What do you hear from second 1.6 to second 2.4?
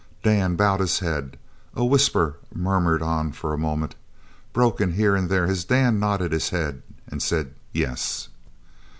A whisper